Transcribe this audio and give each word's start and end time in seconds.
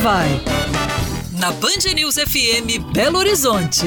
vai. 0.00 0.28
Na 1.38 1.52
Band 1.52 1.92
News 1.94 2.14
FM 2.14 2.90
Belo 2.90 3.18
Horizonte. 3.18 3.84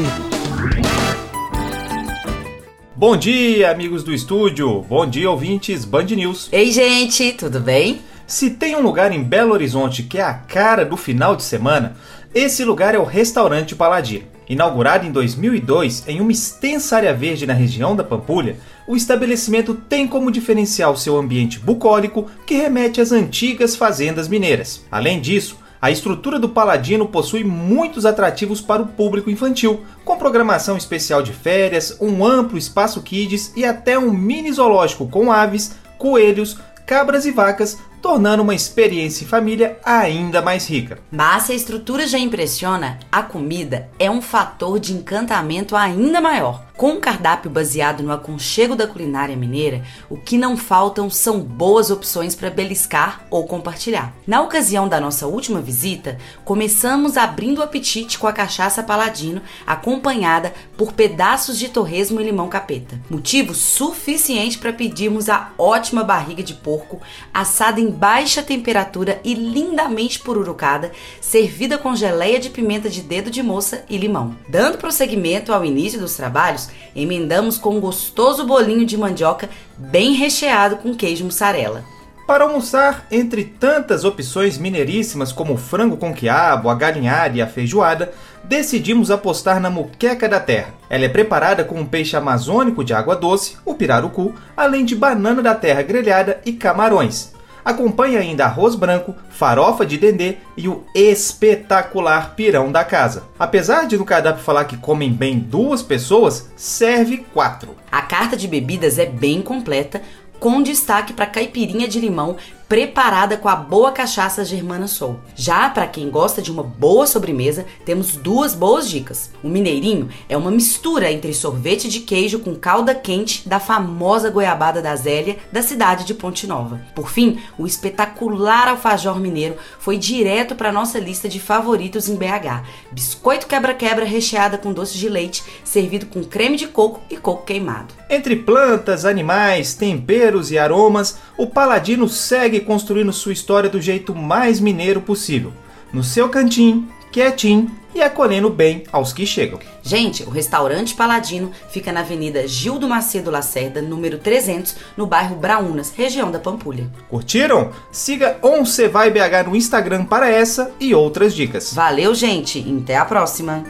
Bom 2.95 3.17
dia, 3.17 3.71
amigos 3.71 4.03
do 4.03 4.13
estúdio. 4.13 4.83
Bom 4.83 5.07
dia, 5.07 5.31
ouvintes 5.31 5.83
Band 5.83 6.05
News. 6.05 6.49
Ei, 6.51 6.71
gente, 6.71 7.31
tudo 7.33 7.59
bem? 7.59 8.01
Se 8.27 8.51
tem 8.51 8.75
um 8.75 8.81
lugar 8.81 9.11
em 9.11 9.23
Belo 9.23 9.53
Horizonte 9.53 10.03
que 10.03 10.19
é 10.19 10.21
a 10.21 10.35
cara 10.35 10.85
do 10.85 10.95
final 10.95 11.35
de 11.35 11.41
semana, 11.41 11.95
esse 12.33 12.63
lugar 12.63 12.93
é 12.93 12.99
o 12.99 13.03
Restaurante 13.03 13.75
Paladino. 13.75 14.27
Inaugurado 14.47 15.07
em 15.07 15.11
2002 15.11 16.03
em 16.07 16.21
uma 16.21 16.31
extensa 16.31 16.97
área 16.97 17.13
verde 17.13 17.47
na 17.47 17.53
região 17.53 17.95
da 17.95 18.03
Pampulha, 18.03 18.57
o 18.85 18.95
estabelecimento 18.95 19.73
tem 19.73 20.07
como 20.07 20.31
diferencial 20.31 20.95
seu 20.95 21.17
ambiente 21.17 21.57
bucólico 21.57 22.29
que 22.45 22.53
remete 22.53 23.01
às 23.01 23.11
antigas 23.11 23.75
fazendas 23.75 24.27
mineiras. 24.27 24.85
Além 24.91 25.19
disso, 25.19 25.62
a 25.83 25.91
estrutura 25.91 26.39
do 26.39 26.47
Paladino 26.47 27.09
possui 27.09 27.43
muitos 27.43 28.05
atrativos 28.05 28.61
para 28.61 28.81
o 28.81 28.87
público 28.87 29.29
infantil, 29.29 29.83
com 30.05 30.17
programação 30.17 30.77
especial 30.77 31.21
de 31.21 31.33
férias, 31.33 31.97
um 31.99 32.25
amplo 32.25 32.57
espaço 32.57 33.01
kids 33.01 33.51
e 33.53 33.65
até 33.65 33.99
um 33.99 34.09
mini 34.09 34.49
zoológico 34.49 35.09
com 35.09 35.29
aves, 35.29 35.75
coelhos, 35.97 36.57
cabras 36.85 37.25
e 37.25 37.31
vacas, 37.31 37.79
tornando 38.01 38.43
uma 38.43 38.55
experiência 38.55 39.25
em 39.25 39.27
família 39.27 39.77
ainda 39.83 40.41
mais 40.41 40.69
rica. 40.69 40.99
Mas 41.11 41.43
se 41.43 41.51
a 41.51 41.55
estrutura 41.55 42.07
já 42.07 42.17
impressiona, 42.17 42.97
a 43.11 43.21
comida 43.21 43.89
é 43.99 44.09
um 44.09 44.21
fator 44.21 44.79
de 44.79 44.93
encantamento 44.93 45.75
ainda 45.75 46.21
maior. 46.21 46.63
Com 46.75 46.93
um 46.93 46.99
cardápio 46.99 47.51
baseado 47.51 48.01
no 48.01 48.11
aconchego 48.11 48.75
da 48.75 48.87
culinária 48.87 49.35
mineira, 49.35 49.83
o 50.09 50.17
que 50.17 50.39
não 50.39 50.57
faltam 50.57 51.07
são 51.07 51.39
boas 51.39 51.91
opções 51.91 52.33
para 52.33 52.49
beliscar 52.49 53.25
ou 53.29 53.45
compartilhar. 53.45 54.11
Na 54.25 54.41
ocasião 54.41 54.87
da 54.87 54.99
nossa 54.99 55.27
última 55.27 55.61
visita, 55.61 56.17
começamos 56.43 57.15
abrindo 57.15 57.59
o 57.59 57.63
apetite 57.63 58.17
com 58.17 58.25
a 58.25 58.33
cachaça 58.33 58.81
paladino, 58.81 59.39
acompanhada 59.67 60.51
por 60.75 60.93
pedaços 60.93 61.59
de 61.59 61.69
torresmo 61.69 62.19
e 62.19 62.23
limão 62.23 62.49
capeta. 62.49 62.99
Motivo 63.07 63.53
suficiente 63.53 64.57
para 64.57 64.73
pedirmos 64.73 65.29
a 65.29 65.51
ótima 65.59 66.03
barriga 66.03 66.41
de 66.41 66.55
porco, 66.55 66.99
assada 67.31 67.79
em 67.79 67.91
baixa 67.91 68.41
temperatura 68.41 69.21
e 69.23 69.35
lindamente 69.35 70.19
pururucada, 70.19 70.91
servida 71.21 71.77
com 71.77 71.95
geleia 71.95 72.39
de 72.39 72.49
pimenta 72.49 72.89
de 72.89 73.01
dedo 73.03 73.29
de 73.29 73.43
moça 73.43 73.85
e 73.87 73.95
limão. 73.95 74.35
Dando 74.49 74.79
prosseguimento 74.79 75.53
ao 75.53 75.63
início 75.63 75.99
dos 75.99 76.15
trabalhos, 76.15 76.62
emendamos 76.95 77.57
com 77.57 77.77
um 77.77 77.79
gostoso 77.79 78.45
bolinho 78.45 78.85
de 78.85 78.97
mandioca 78.97 79.49
bem 79.77 80.13
recheado 80.13 80.77
com 80.77 80.95
queijo 80.95 81.25
mussarela. 81.25 81.83
Para 82.25 82.45
almoçar, 82.45 83.05
entre 83.11 83.43
tantas 83.43 84.05
opções 84.05 84.57
mineiríssimas 84.57 85.33
como 85.33 85.53
o 85.53 85.57
frango 85.57 85.97
com 85.97 86.13
quiabo, 86.13 86.69
a 86.69 86.75
galinhada 86.75 87.37
e 87.37 87.41
a 87.41 87.47
feijoada, 87.47 88.13
decidimos 88.43 89.11
apostar 89.11 89.59
na 89.59 89.69
muqueca 89.69 90.29
da 90.29 90.39
terra. 90.39 90.73
Ela 90.89 91.03
é 91.05 91.09
preparada 91.09 91.65
com 91.65 91.79
um 91.79 91.85
peixe 91.85 92.15
amazônico 92.15 92.81
de 92.81 92.93
água 92.93 93.15
doce, 93.15 93.57
o 93.65 93.73
pirarucu, 93.73 94.33
além 94.55 94.85
de 94.85 94.95
banana 94.95 95.41
da 95.41 95.53
terra 95.53 95.81
grelhada 95.81 96.39
e 96.45 96.53
camarões. 96.53 97.33
Acompanha 97.63 98.19
ainda 98.19 98.45
arroz 98.45 98.75
branco, 98.75 99.15
farofa 99.29 99.85
de 99.85 99.97
dendê 99.97 100.37
e 100.57 100.67
o 100.67 100.83
espetacular 100.93 102.35
pirão 102.35 102.71
da 102.71 102.83
casa. 102.83 103.23
Apesar 103.39 103.87
de 103.87 103.97
no 103.97 104.05
cardápio 104.05 104.43
falar 104.43 104.65
que 104.65 104.77
comem 104.77 105.11
bem 105.11 105.39
duas 105.39 105.81
pessoas, 105.81 106.51
serve 106.55 107.25
quatro. 107.33 107.75
A 107.91 108.01
carta 108.01 108.35
de 108.35 108.47
bebidas 108.47 108.99
é 108.99 109.05
bem 109.05 109.41
completa, 109.41 110.01
com 110.39 110.61
destaque 110.61 111.13
para 111.13 111.25
caipirinha 111.25 111.87
de 111.87 112.01
limão 112.01 112.35
preparada 112.73 113.37
com 113.37 113.47
a 113.47 113.55
boa 113.55 113.91
cachaça 113.91 114.43
Germana 114.43 114.87
Soul. 114.87 115.19
Já 115.35 115.69
para 115.69 115.85
quem 115.85 116.09
gosta 116.09 116.41
de 116.41 116.51
uma 116.51 116.63
boa 116.63 117.05
sobremesa, 117.05 117.67
temos 117.85 118.15
duas 118.15 118.55
boas 118.55 118.89
dicas. 118.89 119.29
O 119.43 119.47
mineirinho 119.47 120.09
é 120.27 120.35
uma 120.35 120.49
mistura 120.49 121.11
entre 121.11 121.35
sorvete 121.35 121.87
de 121.87 121.99
queijo 121.99 122.39
com 122.39 122.55
calda 122.55 122.95
quente 122.95 123.47
da 123.47 123.59
famosa 123.59 124.31
goiabada 124.31 124.81
da 124.81 124.95
Zélia, 124.95 125.37
da 125.51 125.61
cidade 125.61 126.03
de 126.03 126.15
Ponte 126.15 126.47
Nova. 126.47 126.81
Por 126.95 127.11
fim, 127.11 127.37
o 127.59 127.67
espetacular 127.67 128.67
alfajor 128.67 129.19
mineiro 129.19 129.55
foi 129.77 129.95
direto 129.99 130.55
para 130.55 130.71
nossa 130.71 130.97
lista 130.97 131.29
de 131.29 131.39
favoritos 131.39 132.09
em 132.09 132.15
BH. 132.15 132.63
Biscoito 132.91 133.45
quebra-quebra 133.45 134.03
recheada 134.03 134.57
com 134.57 134.73
doce 134.73 134.97
de 134.97 135.07
leite, 135.07 135.43
servido 135.63 136.07
com 136.07 136.23
creme 136.23 136.57
de 136.57 136.65
coco 136.65 137.01
e 137.07 137.17
coco 137.17 137.45
queimado. 137.45 137.93
Entre 138.09 138.35
plantas, 138.35 139.05
animais, 139.05 139.75
temperos 139.75 140.49
e 140.49 140.57
aromas, 140.57 141.19
o 141.37 141.45
Paladino 141.45 142.09
segue 142.09 142.62
construindo 142.63 143.13
sua 143.13 143.33
história 143.33 143.69
do 143.69 143.81
jeito 143.81 144.15
mais 144.15 144.59
mineiro 144.59 145.01
possível, 145.01 145.53
no 145.93 146.03
seu 146.03 146.27
cantinho, 146.29 146.87
quietinho 147.11 147.69
e 147.93 148.01
acolhendo 148.01 148.49
bem 148.49 148.83
aos 148.91 149.13
que 149.13 149.25
chegam. 149.25 149.59
Gente, 149.83 150.23
o 150.23 150.29
restaurante 150.29 150.95
Paladino 150.95 151.51
fica 151.69 151.91
na 151.91 151.99
Avenida 151.99 152.47
Gildo 152.47 152.89
Macedo 152.89 153.29
Lacerda, 153.29 153.81
número 153.81 154.17
300, 154.17 154.75
no 154.97 155.05
bairro 155.05 155.35
Braunas, 155.35 155.93
região 155.95 156.31
da 156.31 156.39
Pampulha. 156.39 156.89
Curtiram? 157.09 157.71
Siga 157.91 158.37
Once 158.41 158.87
Vai 158.87 159.11
BH 159.11 159.47
no 159.47 159.55
Instagram 159.55 160.05
para 160.05 160.29
essa 160.29 160.71
e 160.79 160.95
outras 160.95 161.35
dicas. 161.35 161.73
Valeu, 161.73 162.15
gente, 162.15 162.59
e 162.59 162.77
até 162.81 162.97
a 162.97 163.05
próxima. 163.05 163.63